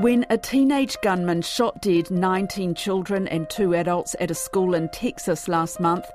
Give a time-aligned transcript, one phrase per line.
[0.00, 4.88] When a teenage gunman shot dead 19 children and two adults at a school in
[4.88, 6.06] Texas last month,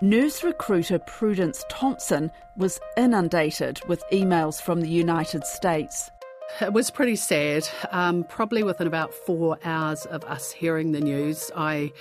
[0.00, 6.10] nurse recruiter Prudence Thompson was inundated with emails from the United States.
[6.62, 7.68] It was pretty sad.
[7.90, 11.92] Um, probably within about four hours of us hearing the news, I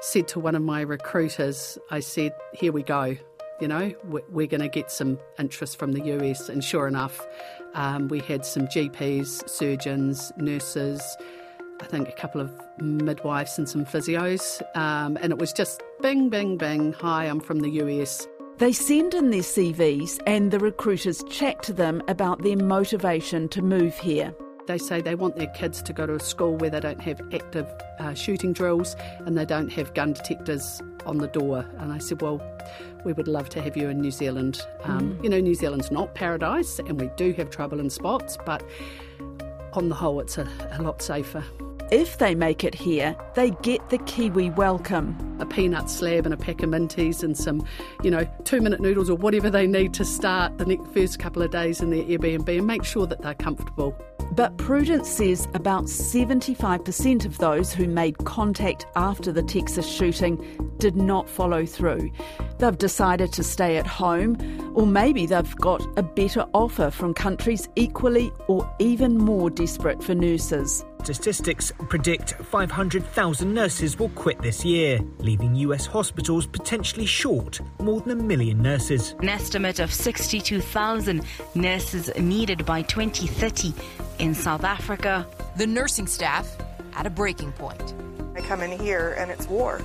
[0.00, 3.16] said to one of my recruiters, I said, Here we go.
[3.60, 6.48] You know, we're going to get some interest from the US.
[6.48, 7.24] And sure enough,
[7.74, 11.00] um, we had some GPs, surgeons, nurses,
[11.80, 14.62] I think a couple of midwives and some physios.
[14.76, 16.92] Um, and it was just bing, bing, bing.
[16.94, 18.26] Hi, I'm from the US.
[18.58, 23.62] They send in their CVs and the recruiters chat to them about their motivation to
[23.62, 24.34] move here.
[24.66, 27.20] They say they want their kids to go to a school where they don't have
[27.32, 27.66] active
[27.98, 28.96] uh, shooting drills
[29.26, 31.66] and they don't have gun detectors on the door.
[31.78, 32.40] And I said, Well,
[33.04, 34.66] we would love to have you in New Zealand.
[34.84, 35.24] Um, mm.
[35.24, 38.62] You know, New Zealand's not paradise and we do have trouble in spots, but
[39.74, 41.44] on the whole, it's a, a lot safer.
[41.90, 45.36] If they make it here, they get the Kiwi welcome.
[45.38, 47.64] A peanut slab and a pack of minties and some,
[48.02, 51.42] you know, two minute noodles or whatever they need to start the next, first couple
[51.42, 53.94] of days in their Airbnb and make sure that they're comfortable.
[54.32, 60.42] But Prudence says about 75% of those who made contact after the Texas shooting
[60.78, 62.10] did not follow through.
[62.58, 64.36] They've decided to stay at home,
[64.74, 70.14] or maybe they've got a better offer from countries equally or even more desperate for
[70.14, 70.84] nurses.
[71.04, 78.18] Statistics predict 500,000 nurses will quit this year, leaving US hospitals potentially short more than
[78.18, 79.14] a million nurses.
[79.18, 81.22] An estimate of 62,000
[81.54, 83.74] nurses needed by 2030
[84.18, 85.26] in South Africa.
[85.58, 86.50] The nursing staff
[86.94, 87.92] at a breaking point.
[88.34, 89.82] I come in here and it's war.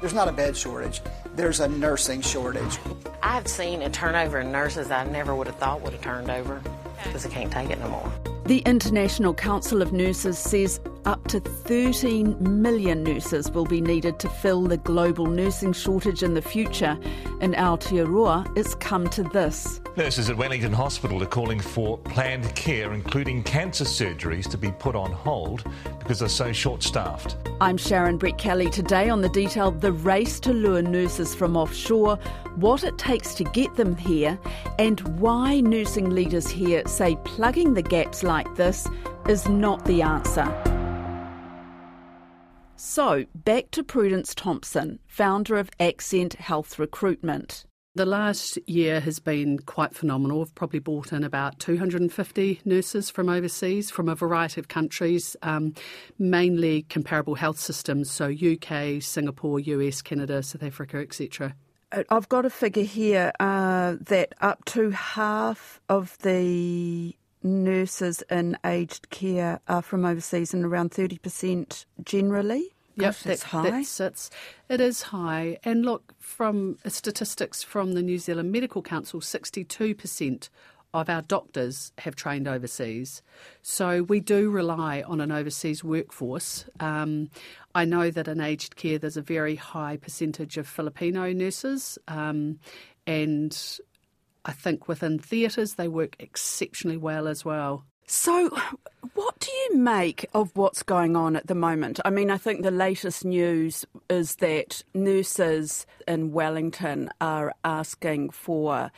[0.00, 1.02] There's not a bed shortage,
[1.34, 2.78] there's a nursing shortage.
[3.24, 6.62] I've seen a turnover in nurses I never would have thought would have turned over
[7.04, 8.12] because I can't take it no more.
[8.46, 14.28] The International Council of Nurses says up to 13 million nurses will be needed to
[14.28, 16.98] fill the global nursing shortage in the future.
[17.40, 19.80] In Aotearoa, it's come to this.
[19.96, 24.94] Nurses at Wellington Hospital are calling for planned care, including cancer surgeries, to be put
[24.94, 25.64] on hold
[25.98, 27.36] because they're so short staffed.
[27.60, 32.16] I'm Sharon Brettkelly Today on the detail, the race to lure nurses from offshore,
[32.56, 34.38] what it takes to get them here,
[34.78, 38.86] and why nursing leaders here say plugging the gaps like this
[39.28, 40.69] is not the answer.
[42.82, 47.66] So, back to Prudence Thompson, founder of Accent Health Recruitment.
[47.94, 50.38] The last year has been quite phenomenal.
[50.38, 55.74] We've probably brought in about 250 nurses from overseas, from a variety of countries, um,
[56.18, 61.54] mainly comparable health systems, so UK, Singapore, US, Canada, South Africa, etc.
[61.92, 67.14] Uh, I've got a figure here uh, that up to half of the
[67.80, 72.74] nurses in aged care are from overseas and around 30% generally.
[72.96, 73.70] Yep, that's high.
[73.70, 74.30] That's, it's,
[74.68, 75.58] it is high.
[75.64, 80.50] And look, from statistics from the New Zealand Medical Council, 62%
[80.92, 83.22] of our doctors have trained overseas.
[83.62, 86.66] So we do rely on an overseas workforce.
[86.80, 87.30] Um,
[87.74, 92.58] I know that in aged care there's a very high percentage of Filipino nurses, um,
[93.06, 93.78] and
[94.44, 97.84] I think within theatres they work exceptionally well as well.
[98.06, 98.48] So,
[99.14, 102.00] what do you make of what's going on at the moment?
[102.04, 108.90] I mean, I think the latest news is that nurses in Wellington are asking for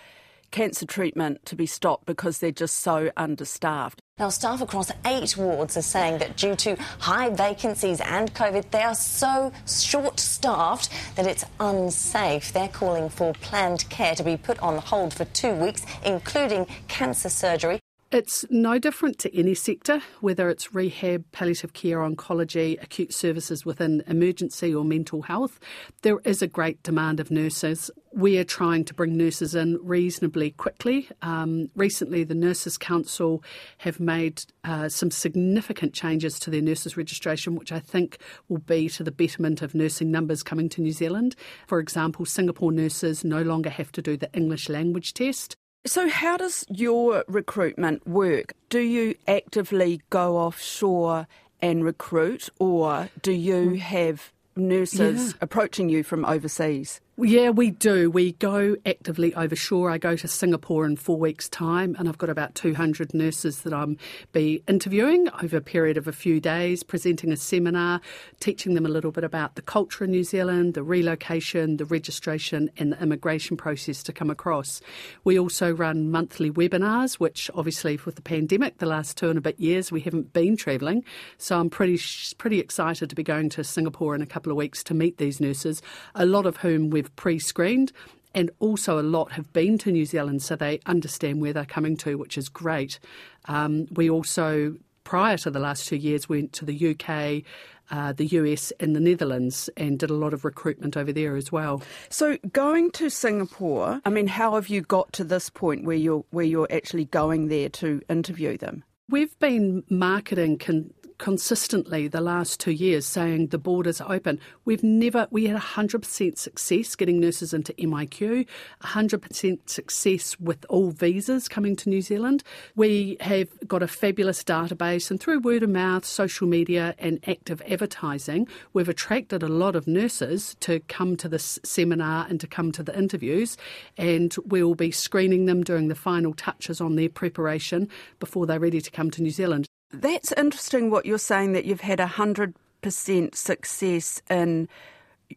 [0.52, 4.00] cancer treatment to be stopped because they're just so understaffed.
[4.18, 8.82] Now, staff across eight wards are saying that due to high vacancies and COVID, they
[8.82, 12.52] are so short staffed that it's unsafe.
[12.52, 17.30] They're calling for planned care to be put on hold for two weeks, including cancer
[17.30, 17.80] surgery.
[18.12, 24.02] It's no different to any sector, whether it's rehab, palliative care, oncology, acute services within
[24.06, 25.58] emergency or mental health.
[26.02, 27.90] There is a great demand of nurses.
[28.12, 31.08] We are trying to bring nurses in reasonably quickly.
[31.22, 33.42] Um, recently, the Nurses Council
[33.78, 38.18] have made uh, some significant changes to their nurses registration, which I think
[38.50, 41.34] will be to the betterment of nursing numbers coming to New Zealand.
[41.66, 45.56] For example, Singapore nurses no longer have to do the English language test.
[45.84, 48.54] So, how does your recruitment work?
[48.68, 51.26] Do you actively go offshore
[51.60, 53.78] and recruit, or do you mm.
[53.78, 55.38] have nurses yeah.
[55.40, 57.00] approaching you from overseas?
[57.24, 58.10] Yeah, we do.
[58.10, 59.92] We go actively overshore.
[59.92, 63.72] I go to Singapore in four weeks' time, and I've got about 200 nurses that
[63.72, 63.96] I'm
[64.32, 68.00] be interviewing over a period of a few days, presenting a seminar,
[68.40, 72.68] teaching them a little bit about the culture in New Zealand, the relocation, the registration,
[72.76, 74.80] and the immigration process to come across.
[75.22, 79.42] We also run monthly webinars, which obviously with the pandemic, the last two and a
[79.42, 81.04] bit years, we haven't been travelling.
[81.38, 82.00] So I'm pretty
[82.38, 85.40] pretty excited to be going to Singapore in a couple of weeks to meet these
[85.40, 85.82] nurses,
[86.16, 87.92] a lot of whom we pre screened.
[88.34, 91.96] And also, a lot have been to New Zealand, so they understand where they're coming
[91.98, 92.98] to, which is great.
[93.44, 97.42] Um, we also, prior to the last two years, went to the UK,
[97.90, 101.52] uh, the US, and the Netherlands and did a lot of recruitment over there as
[101.52, 101.82] well.
[102.08, 106.24] So, going to Singapore, I mean, how have you got to this point where you're
[106.30, 108.82] where you're actually going there to interview them?
[109.10, 110.58] We've been marketing.
[110.58, 114.40] Con- consistently the last two years saying the borders are open.
[114.64, 118.44] We've never, we had 100% success getting nurses into MIQ,
[118.82, 122.42] 100% success with all visas coming to New Zealand.
[122.74, 127.62] We have got a fabulous database, and through word of mouth, social media, and active
[127.70, 132.72] advertising, we've attracted a lot of nurses to come to this seminar and to come
[132.72, 133.56] to the interviews.
[133.96, 137.88] And we'll be screening them doing the final touches on their preparation
[138.18, 139.68] before they're ready to come to New Zealand.
[139.92, 144.68] That's interesting what you're saying that you've had 100% success in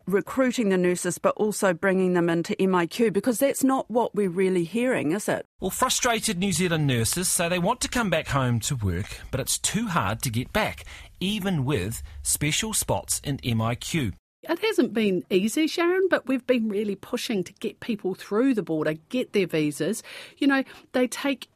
[0.07, 4.63] recruiting the nurses but also bringing them into MIQ because that's not what we're really
[4.63, 5.45] hearing, is it?
[5.59, 9.39] Well, frustrated New Zealand nurses say they want to come back home to work, but
[9.39, 10.85] it's too hard to get back,
[11.19, 14.13] even with special spots in MIQ.
[14.47, 18.61] It hasn't been easy, Sharon, but we've been really pushing to get people through the
[18.61, 20.03] border, get their visas.
[20.37, 21.47] You know, they take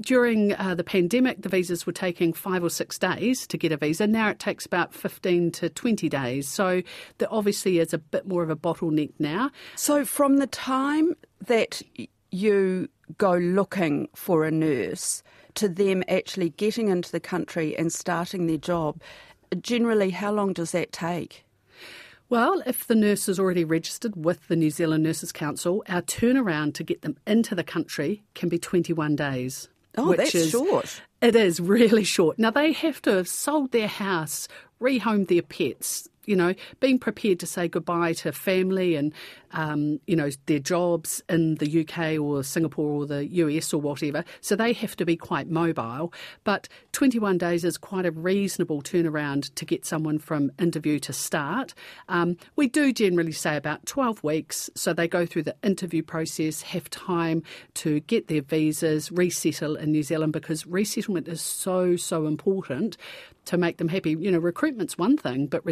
[0.00, 3.76] during uh, the pandemic, the visas were taking five or six days to get a
[3.76, 4.06] visa.
[4.06, 6.48] Now it takes about 15 to 20 days.
[6.48, 6.82] So
[7.18, 9.50] there obviously is a bit more of a bottleneck now.
[9.76, 11.14] So from the time
[11.46, 11.82] that
[12.30, 12.88] you
[13.18, 15.22] go looking for a nurse
[15.54, 19.00] to them actually getting into the country and starting their job,
[19.60, 21.44] generally, how long does that take?
[22.30, 26.74] Well, if the nurse is already registered with the New Zealand Nurses Council, our turnaround
[26.74, 29.68] to get them into the country can be 21 days.
[29.98, 31.02] Oh, that's is, short.
[31.20, 32.38] It is really short.
[32.38, 34.46] Now, they have to have sold their house,
[34.80, 39.12] rehomed their pets, you know, being prepared to say goodbye to family and,
[39.52, 44.24] um, you know, their jobs in the UK or Singapore or the US or whatever.
[44.40, 46.12] So they have to be quite mobile.
[46.44, 51.74] But 21 days is quite a reasonable turnaround to get someone from interview to start.
[52.08, 54.70] Um, we do generally say about 12 weeks.
[54.74, 57.42] So they go through the interview process, have time
[57.74, 62.96] to get their visas, resettle in New Zealand because resettlement is so, so important
[63.46, 64.10] to make them happy.
[64.10, 65.64] You know, recruitment's one thing, but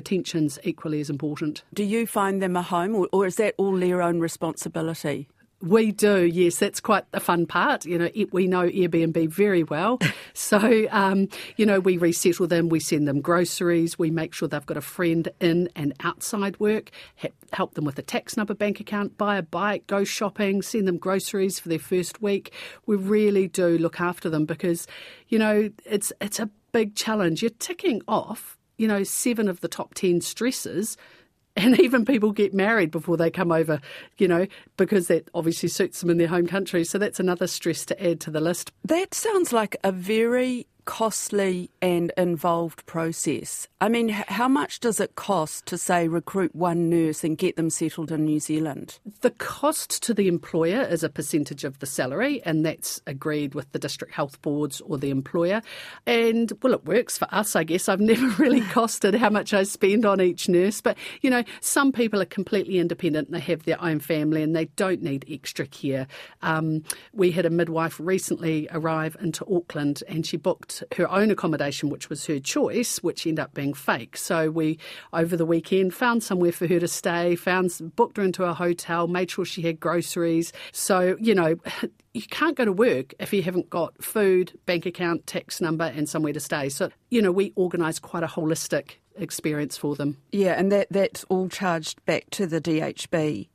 [0.64, 1.62] equally as important.
[1.74, 5.28] Do you find them a home, or, or is that all their own responsibility?
[5.60, 6.58] We do, yes.
[6.58, 7.84] That's quite the fun part.
[7.84, 9.98] You know, we know Airbnb very well.
[10.32, 14.64] so, um, you know, we resettle them, we send them groceries, we make sure they've
[14.64, 16.90] got a friend in and outside work,
[17.52, 20.96] help them with a tax number bank account, buy a bike, go shopping, send them
[20.96, 22.52] groceries for their first week.
[22.86, 24.86] We really do look after them because,
[25.26, 27.42] you know, it's, it's a big challenge.
[27.42, 30.96] You're ticking off, you know, seven of the top 10 stresses
[31.56, 33.80] and even people get married before they come over,
[34.16, 34.46] you know,
[34.76, 36.84] because that obviously suits them in their home country.
[36.84, 38.70] So that's another stress to add to the list.
[38.84, 43.68] That sounds like a very costly and involved process.
[43.78, 47.68] I mean, how much does it cost to, say, recruit one nurse and get them
[47.68, 48.98] settled in New Zealand?
[49.20, 53.70] The cost to the employer is a percentage of the salary, and that's agreed with
[53.72, 55.60] the district health boards or the employer.
[56.06, 57.90] And, well, it works for us, I guess.
[57.90, 61.92] I've never really costed how much I spend on each nurse, but, you know, some
[61.92, 65.66] people are completely independent and they have their own family and they don't need extra
[65.66, 66.06] care.
[66.40, 71.90] Um, we had a midwife recently arrive into Auckland and she booked her own accommodation,
[71.90, 74.16] which was her choice, which ended up being fake.
[74.16, 74.78] So we,
[75.12, 79.06] over the weekend, found somewhere for her to stay, found booked her into a hotel,
[79.06, 80.52] made sure she had groceries.
[80.72, 81.56] So you know,
[82.14, 86.08] you can't go to work if you haven't got food, bank account, tax number, and
[86.08, 86.68] somewhere to stay.
[86.68, 90.16] So you know, we organise quite a holistic experience for them.
[90.32, 93.48] Yeah, and that that's all charged back to the DHB.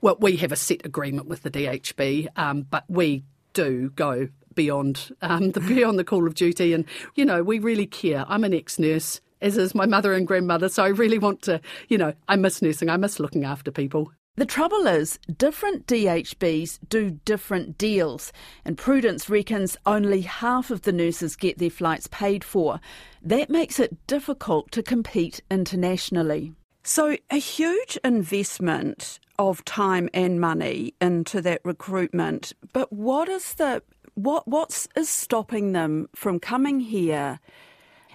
[0.00, 5.14] Well, we have a set agreement with the DHB, um, but we do go beyond
[5.22, 6.72] um, the beyond the call of duty.
[6.72, 6.84] And
[7.14, 8.24] you know, we really care.
[8.28, 11.60] I'm an ex-nurse, as is my mother and grandmother, so I really want to.
[11.88, 12.88] You know, I miss nursing.
[12.88, 14.10] I miss looking after people.
[14.36, 18.32] The trouble is, different DHBs do different deals,
[18.64, 22.80] and Prudence reckons only half of the nurses get their flights paid for.
[23.22, 26.52] That makes it difficult to compete internationally.
[26.82, 32.52] So, a huge investment of time and money into that recruitment.
[32.72, 33.82] But what is the
[34.14, 37.40] what what's is stopping them from coming here?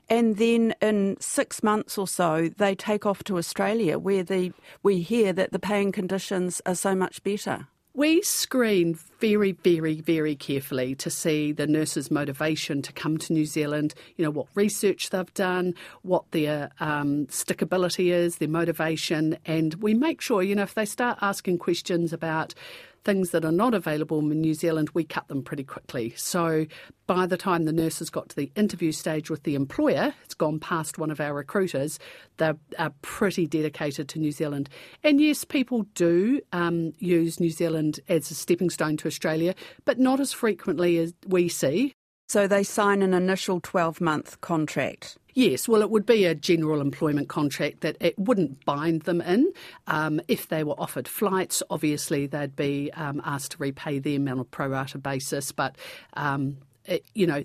[0.09, 4.51] And then in six months or so, they take off to Australia, where the
[4.81, 7.67] we hear that the paying conditions are so much better.
[7.95, 13.45] We screen very, very, very carefully to see the nurses' motivation to come to New
[13.45, 19.73] Zealand, you know, what research they've done, what their um, stickability is, their motivation, and
[19.75, 22.53] we make sure, you know, if they start asking questions about
[23.03, 26.13] things that are not available in New Zealand, we cut them pretty quickly.
[26.17, 26.65] So
[27.07, 30.59] by the time the nurses got to the interview stage with the employer, it's gone
[30.59, 31.99] past one of our recruiters,
[32.37, 34.69] they are pretty dedicated to New Zealand.
[35.03, 39.99] And yes, people do um, use New Zealand as a stepping stone to Australia, but
[39.99, 41.93] not as frequently as we see.
[42.27, 45.17] So they sign an initial 12 month contract.
[45.33, 49.51] Yes, well, it would be a general employment contract that it wouldn't bind them in.
[49.87, 54.39] Um, if they were offered flights, obviously they'd be um, asked to repay them on
[54.39, 55.51] a pro rata basis.
[55.51, 55.75] But
[56.13, 57.43] um, it, you know,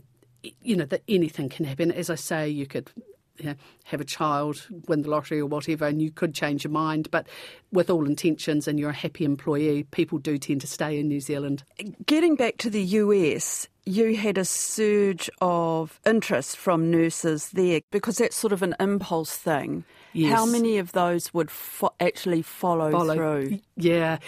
[0.60, 1.90] you know that anything can happen.
[1.90, 2.90] As I say, you could
[3.38, 6.70] you know, have a child, win the lottery or whatever, and you could change your
[6.70, 7.10] mind.
[7.10, 7.26] But
[7.72, 11.20] with all intentions and you're a happy employee, people do tend to stay in New
[11.20, 11.64] Zealand.
[12.06, 18.16] Getting back to the US, you had a surge of interest from nurses there because
[18.18, 19.84] that's sort of an impulse thing.
[20.12, 20.32] Yes.
[20.32, 23.58] How many of those would fo- actually follow, follow, through?
[23.76, 24.18] Yeah.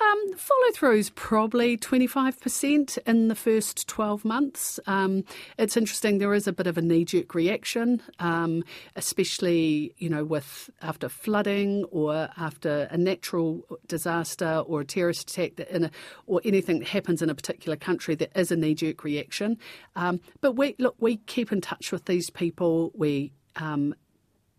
[0.00, 4.80] Um, follow through is probably 25% in the first 12 months.
[4.86, 5.24] Um,
[5.58, 8.64] it's interesting, there is a bit of a knee jerk reaction, um,
[8.96, 15.60] especially, you know, with after flooding or after a natural disaster or a terrorist attack
[15.60, 15.90] a,
[16.26, 19.58] or anything that happens in a particular country, there is a knee jerk reaction.
[19.96, 22.90] Um, but we, look, we keep in touch with these people.
[22.94, 23.94] We um,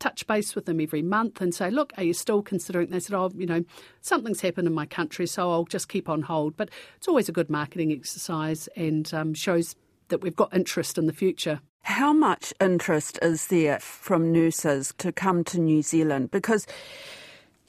[0.01, 2.89] touch base with them every month and say, look, are you still considering?
[2.89, 3.63] They said, oh, you know,
[4.01, 6.57] something's happened in my country, so I'll just keep on hold.
[6.57, 9.75] But it's always a good marketing exercise and um, shows
[10.09, 11.61] that we've got interest in the future.
[11.83, 16.31] How much interest is there from nurses to come to New Zealand?
[16.31, 16.67] Because,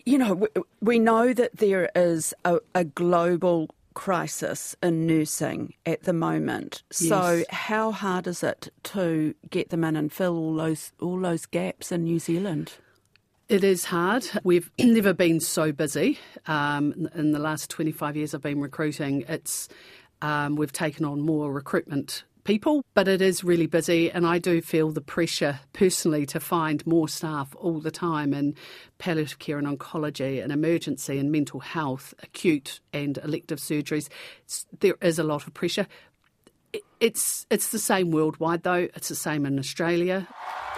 [0.05, 0.49] you know,
[0.81, 6.83] we, know that there is a, a global crisis in nursing at the moment.
[6.91, 7.09] Yes.
[7.09, 11.47] So how hard is it to get them in and fill all those all those
[11.47, 12.75] gaps in New Zealand?
[13.49, 14.25] It is hard.
[14.45, 16.19] We've never been so busy.
[16.47, 19.69] Um, in the last 25 years I've been recruiting, it's
[20.23, 24.61] um, we've taken on more recruitment people, but it is really busy, and I do
[24.61, 28.55] feel the pressure personally to find more staff all the time in
[28.99, 34.09] palliative care and oncology and emergency and mental health, acute and elective surgeries.
[34.81, 35.87] There is a lot of pressure.
[37.02, 38.87] It's it's the same worldwide though.
[38.94, 40.28] It's the same in Australia.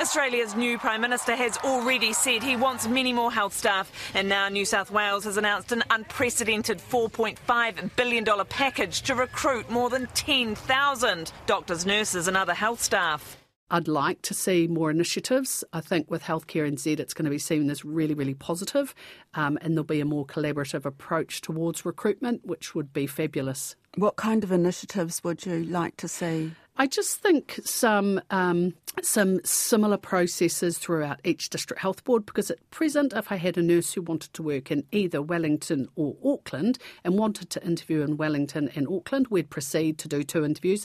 [0.01, 4.49] Australia's new Prime Minister has already said he wants many more health staff, and now
[4.49, 11.31] New South Wales has announced an unprecedented $4.5 billion package to recruit more than 10,000
[11.45, 13.37] doctors, nurses, and other health staff.
[13.71, 15.63] I'd like to see more initiatives.
[15.75, 18.95] I think with Healthcare NZ, it's going to be seen as really, really positive,
[19.35, 23.77] um, and there'll be a more collaborative approach towards recruitment, which would be fabulous.
[23.97, 26.53] What kind of initiatives would you like to see?
[26.77, 32.71] I just think some um, some similar processes throughout each district health board because at
[32.71, 36.79] present, if I had a nurse who wanted to work in either Wellington or Auckland
[37.05, 40.85] and wanted to interview in Wellington and Auckland, we'd proceed to do two interviews.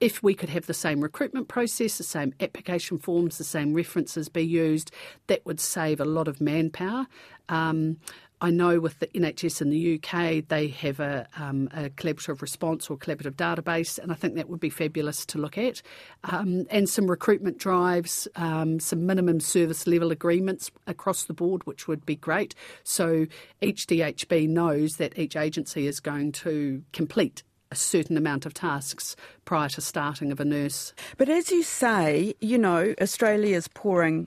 [0.00, 4.30] If we could have the same recruitment process, the same application forms, the same references
[4.30, 4.90] be used,
[5.26, 7.06] that would save a lot of manpower.
[7.50, 7.98] Um,
[8.40, 12.88] I know with the NHS in the UK, they have a, um, a, collaborative response
[12.88, 15.82] or collaborative database, and I think that would be fabulous to look at.
[16.24, 21.86] Um, and some recruitment drives, um, some minimum service level agreements across the board, which
[21.86, 22.54] would be great.
[22.82, 23.26] So
[23.60, 29.14] each DHB knows that each agency is going to complete a certain amount of tasks
[29.44, 30.92] prior to starting of a nurse.
[31.16, 34.26] But as you say, you know, Australia's pouring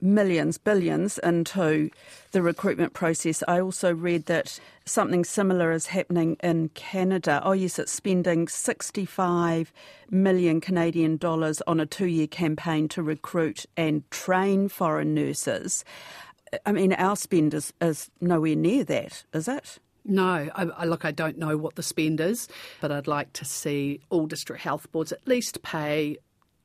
[0.00, 1.90] millions, billions into
[2.32, 3.42] the recruitment process.
[3.48, 7.40] I also read that something similar is happening in Canada.
[7.44, 9.72] Oh, yes, it's spending 65
[10.10, 15.84] million Canadian dollars on a two year campaign to recruit and train foreign nurses.
[16.64, 19.78] I mean, our spend is, is nowhere near that, is it?
[20.04, 22.48] No, I, I, look, I don't know what the spend is,
[22.80, 26.16] but I'd like to see all district health boards at least pay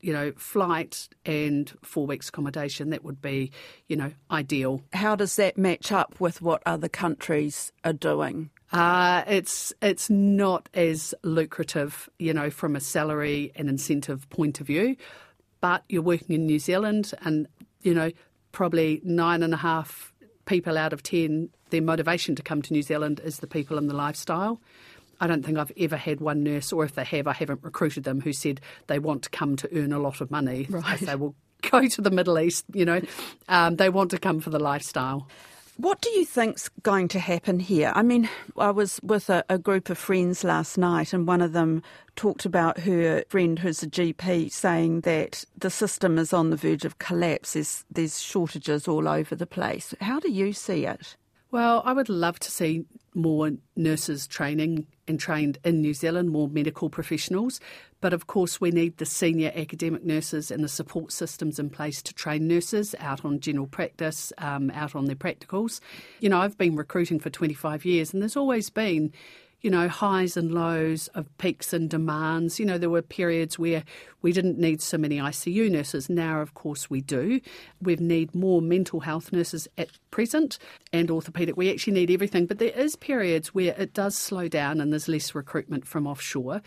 [0.03, 3.51] you know, flight and four weeks accommodation, that would be,
[3.87, 4.81] you know, ideal.
[4.91, 8.49] How does that match up with what other countries are doing?
[8.73, 14.67] Uh, it's it's not as lucrative, you know, from a salary and incentive point of
[14.67, 14.97] view.
[15.61, 17.47] But you're working in New Zealand, and
[17.81, 18.11] you know,
[18.51, 20.13] probably nine and a half
[20.45, 23.89] people out of 10, their motivation to come to New Zealand is the people and
[23.89, 24.59] the lifestyle.
[25.23, 28.03] I don't think I've ever had one nurse, or if they have, I haven't recruited
[28.03, 30.67] them, who said they want to come to earn a lot of money.
[30.69, 30.99] Right.
[30.99, 31.33] They will
[31.71, 32.99] go to the Middle East, you know.
[33.47, 35.29] Um, they want to come for the lifestyle.
[35.77, 37.93] What do you think's going to happen here?
[37.95, 41.53] I mean, I was with a, a, group of friends last night, and one of
[41.53, 41.83] them
[42.17, 46.83] talked about her friend who's a GP saying that the system is on the verge
[46.83, 47.53] of collapse.
[47.53, 49.95] There's, there's shortages all over the place.
[50.01, 51.15] How do you see it?
[51.53, 52.83] Well, I would love to see
[53.13, 57.59] more nurses training and trained in New Zealand, more medical professionals.
[58.01, 62.01] But of course, we need the senior academic nurses and the support systems in place
[62.01, 65.79] to train nurses out on general practice, um, out on their practicals.
[66.21, 69.13] You know, I've been recruiting for 25 years, and there's always been
[69.63, 72.59] you know, highs and lows of peaks and demands.
[72.59, 73.83] You know, there were periods where
[74.21, 76.09] we didn't need so many ICU nurses.
[76.09, 77.39] Now, of course, we do.
[77.81, 80.59] We need more mental health nurses at present
[80.91, 81.55] and orthopaedic.
[81.55, 85.07] We actually need everything, but there is periods where it does slow down and there's
[85.07, 86.61] less recruitment from offshore.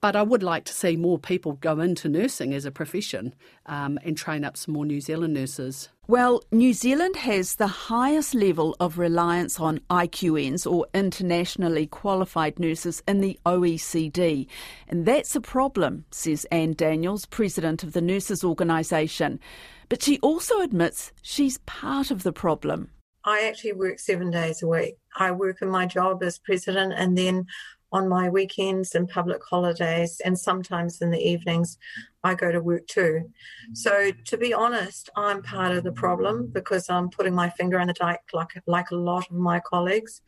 [0.00, 3.34] But I would like to see more people go into nursing as a profession
[3.66, 5.88] um, and train up some more New Zealand nurses.
[6.06, 13.02] Well, New Zealand has the highest level of reliance on IQNs or internationally qualified nurses
[13.08, 14.46] in the OECD.
[14.86, 19.40] And that's a problem, says Anne Daniels, president of the Nurses Organisation.
[19.88, 22.90] But she also admits she's part of the problem.
[23.24, 24.94] I actually work seven days a week.
[25.16, 27.46] I work in my job as president and then
[27.90, 31.78] on my weekends and public holidays, and sometimes in the evenings,
[32.22, 33.30] I go to work too.
[33.72, 37.88] So, to be honest, I'm part of the problem because I'm putting my finger in
[37.88, 40.20] the dike like, like a lot of my colleagues.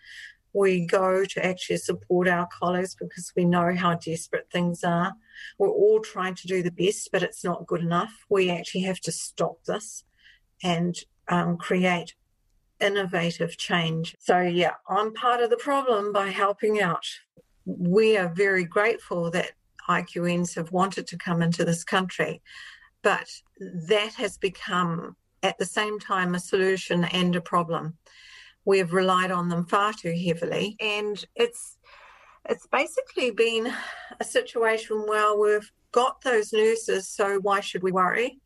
[0.53, 5.13] We go to actually support our colleagues because we know how desperate things are.
[5.59, 8.25] We're all trying to do the best, but it's not good enough.
[8.29, 10.05] We actually have to stop this
[10.63, 10.99] and
[11.29, 12.15] um, create
[12.81, 14.17] innovative change.
[14.19, 17.07] So, yeah, I'm part of the problem by helping out
[17.65, 19.53] we are very grateful that
[19.89, 22.43] IQNs have wanted to come into this country,
[23.03, 23.29] but
[23.61, 27.97] that has become at the same time a solution and a problem.
[28.65, 31.79] We have relied on them far too heavily, and it's
[32.49, 33.73] it's basically been
[34.19, 38.41] a situation where we've got those nurses, so why should we worry?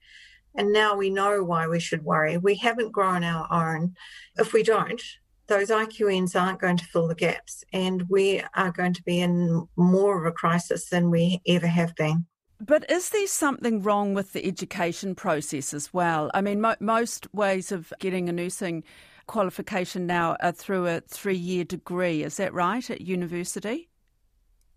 [0.57, 2.39] And now we know why we should worry.
[2.39, 3.95] We haven't grown our own.
[4.37, 5.03] If we don't,
[5.47, 9.67] those IQNs aren't going to fill the gaps, and we are going to be in
[9.77, 12.27] more of a crisis than we ever have been.
[12.61, 16.31] But is there something wrong with the education process as well?
[16.33, 18.85] I mean, mo- most ways of getting a nursing
[19.27, 23.91] qualification now are through a three year degree, is that right, at university?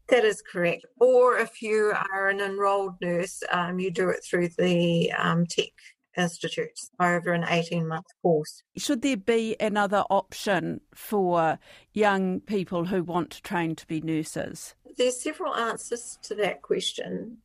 [0.09, 0.85] That is correct.
[0.99, 5.71] Or if you are an enrolled nurse, um, you do it through the um, TEC
[6.17, 8.63] institutes over an 18 month course.
[8.75, 11.59] Should there be another option for
[11.93, 14.75] young people who want to train to be nurses?
[14.97, 17.37] There's several answers to that question.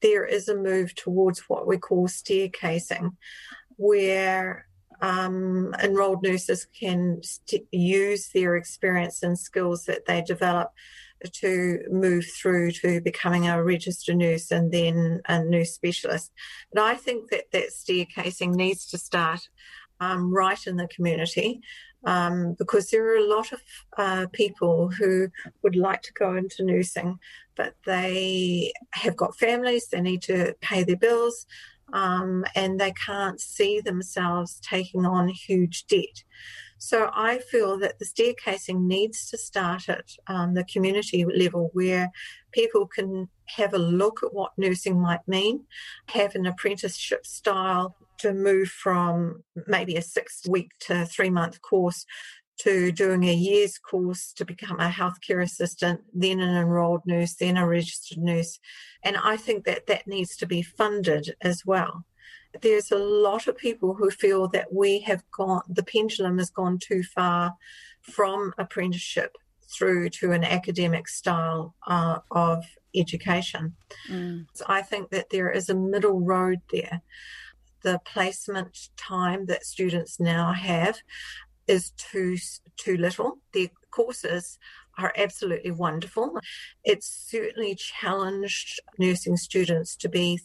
[0.00, 3.16] There is a move towards what we call staircasing,
[3.76, 4.66] where
[5.00, 10.72] um, enrolled nurses can st- use their experience and skills that they develop
[11.32, 16.32] to move through to becoming a registered nurse and then a nurse specialist.
[16.72, 19.48] But I think that that staircasing needs to start
[20.00, 21.60] um, right in the community
[22.04, 23.60] um, because there are a lot of
[23.96, 25.28] uh, people who
[25.62, 27.18] would like to go into nursing,
[27.56, 31.46] but they have got families, they need to pay their bills.
[31.92, 36.24] Um, and they can't see themselves taking on huge debt.
[36.78, 42.10] So I feel that the staircasing needs to start at um, the community level where
[42.52, 45.64] people can have a look at what nursing might mean,
[46.08, 52.06] have an apprenticeship style to move from maybe a six week to three month course
[52.56, 57.56] to doing a year's course to become a healthcare assistant, then an enrolled nurse, then
[57.56, 58.60] a registered nurse.
[59.02, 62.04] And I think that that needs to be funded as well
[62.62, 66.78] there's a lot of people who feel that we have gone, the pendulum has gone
[66.78, 67.54] too far
[68.02, 69.36] from apprenticeship
[69.76, 72.64] through to an academic style uh, of
[72.94, 73.74] education.
[74.08, 74.46] Mm.
[74.54, 77.02] So I think that there is a middle road there.
[77.82, 80.98] The placement time that students now have
[81.66, 82.36] is too
[82.76, 83.38] too little.
[83.52, 84.58] Their courses
[84.98, 86.38] are absolutely wonderful.
[86.84, 90.40] It's certainly challenged nursing students to be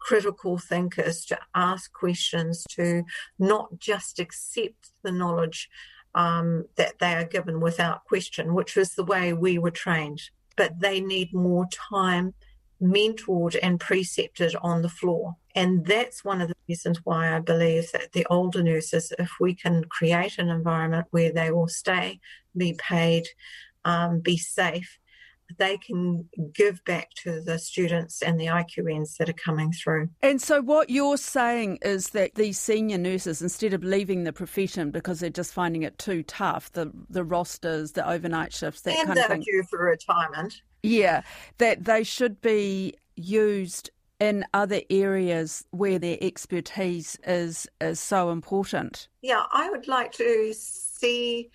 [0.00, 3.04] critical thinkers, to ask questions, to
[3.38, 5.68] not just accept the knowledge
[6.14, 10.20] um, that they are given without question, which was the way we were trained.
[10.56, 12.34] But they need more time
[12.82, 15.36] mentored and precepted on the floor.
[15.54, 19.54] And that's one of the reasons why I believe that the older nurses, if we
[19.54, 22.20] can create an environment where they will stay,
[22.56, 23.26] be paid,
[23.84, 24.98] um, be safe,
[25.58, 30.08] they can give back to the students and the IQNs that are coming through.
[30.22, 34.90] And so, what you're saying is that these senior nurses, instead of leaving the profession
[34.90, 39.08] because they're just finding it too tough, the the rosters, the overnight shifts, that and
[39.08, 39.42] kind of thing.
[39.42, 40.62] due for retirement.
[40.82, 41.22] Yeah,
[41.58, 49.08] that they should be used in other areas where their expertise is is so important.
[49.22, 51.50] Yeah, I would like to see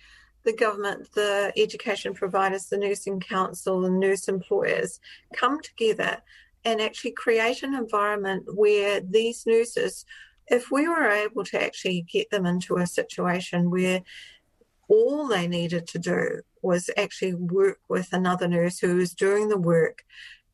[0.46, 5.00] the government, the education providers, the nursing council, the nurse employers
[5.34, 6.18] come together
[6.64, 10.06] and actually create an environment where these nurses,
[10.46, 14.02] if we were able to actually get them into a situation where
[14.88, 19.58] all they needed to do was actually work with another nurse who was doing the
[19.58, 20.04] work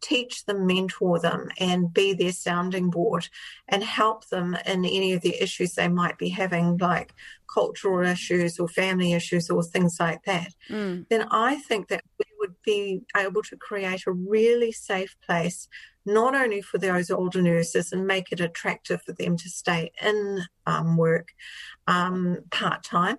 [0.03, 3.29] teach them, mentor them, and be their sounding board
[3.69, 7.15] and help them in any of the issues they might be having, like
[7.53, 11.07] cultural issues or family issues or things like that, mm.
[11.09, 15.69] then I think that we would be able to create a really safe place,
[16.05, 20.43] not only for those older nurses and make it attractive for them to stay in
[20.67, 21.29] um, work
[21.87, 23.19] um, part time,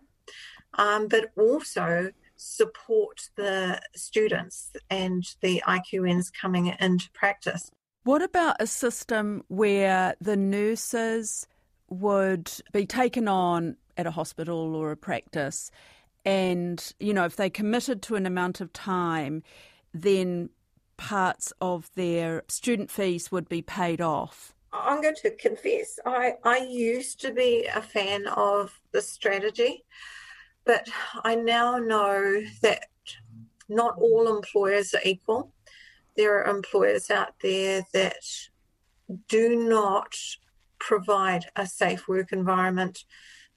[0.76, 2.12] um, but also
[2.43, 7.71] support the students and the IQNs coming into practice.
[8.03, 11.47] What about a system where the nurses
[11.89, 15.71] would be taken on at a hospital or a practice
[16.25, 19.43] and, you know, if they committed to an amount of time,
[19.93, 20.49] then
[20.97, 24.53] parts of their student fees would be paid off?
[24.71, 29.84] I'm going to confess, I, I used to be a fan of the strategy.
[30.65, 30.88] But
[31.23, 32.86] I now know that
[33.67, 35.52] not all employers are equal.
[36.15, 38.23] There are employers out there that
[39.28, 40.15] do not
[40.80, 43.04] provide a safe work environment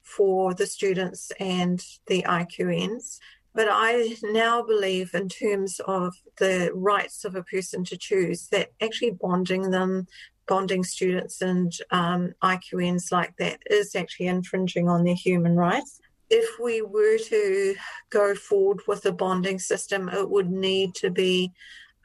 [0.01, 3.19] for the students and the IQNs.
[3.53, 8.71] But I now believe, in terms of the rights of a person to choose, that
[8.81, 10.07] actually bonding them,
[10.47, 16.59] bonding students and um, IQNs like that is actually infringing on their human rights if
[16.59, 17.75] we were to
[18.09, 21.53] go forward with a bonding system, it would need to be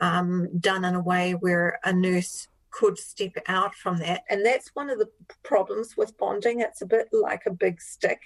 [0.00, 4.22] um, done in a way where a nurse could step out from that.
[4.30, 5.08] And that's one of the
[5.42, 6.60] problems with bonding.
[6.60, 8.20] It's a bit like a big stick.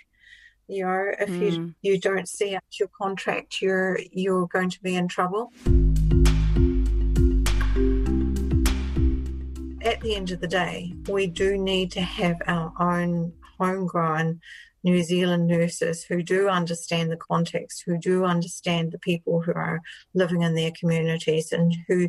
[0.68, 1.52] You know, if mm.
[1.52, 5.52] you you don't see out your contract, you're you're going to be in trouble.
[9.82, 14.40] At the end of the day, we do need to have our own homegrown
[14.86, 19.80] New Zealand nurses who do understand the context, who do understand the people who are
[20.14, 22.08] living in their communities and who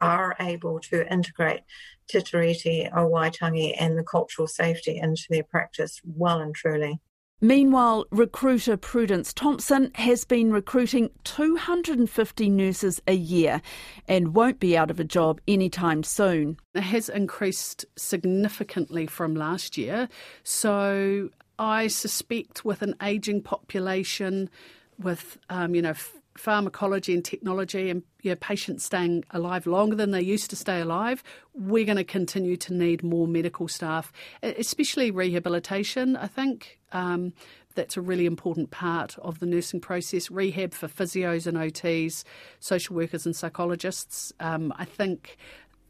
[0.00, 1.60] are able to integrate
[2.08, 7.00] Te Tiriti o Waitangi and the cultural safety into their practice well and truly.
[7.40, 13.62] Meanwhile, recruiter Prudence Thompson has been recruiting 250 nurses a year
[14.06, 16.56] and won't be out of a job anytime soon.
[16.74, 20.08] It has increased significantly from last year.
[20.44, 21.30] So
[21.62, 24.50] I suspect with an ageing population,
[24.98, 29.94] with um, you know f- pharmacology and technology, and you know, patients staying alive longer
[29.94, 31.22] than they used to stay alive,
[31.54, 36.16] we're going to continue to need more medical staff, especially rehabilitation.
[36.16, 36.80] I think.
[36.90, 37.32] Um,
[37.74, 40.30] that's a really important part of the nursing process.
[40.30, 42.22] Rehab for physios and OTs,
[42.60, 44.30] social workers and psychologists.
[44.40, 45.38] Um, I think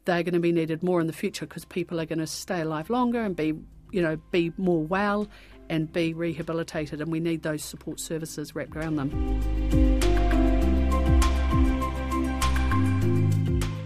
[0.05, 2.61] they're going to be needed more in the future because people are going to stay
[2.61, 3.53] alive longer and be,
[3.91, 5.27] you know, be more well
[5.69, 9.92] and be rehabilitated, and we need those support services wrapped around them.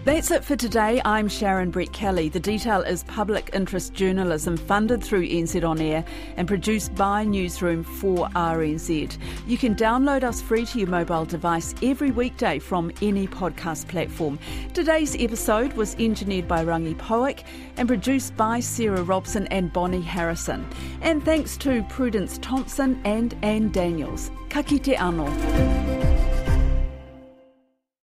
[0.08, 1.02] That's it for today.
[1.04, 2.32] I'm Sharon Brettkelly.
[2.32, 6.02] The detail is public interest journalism funded through NZ On Air
[6.38, 9.18] and produced by Newsroom for RNZ.
[9.46, 14.38] You can download us free to your mobile device every weekday from any podcast platform.
[14.72, 17.44] Today's episode was engineered by Rangi Poick
[17.76, 20.66] and produced by Sarah Robson and Bonnie Harrison.
[21.02, 24.30] And thanks to Prudence Thompson and Anne Daniels.
[24.48, 26.07] Ka anō.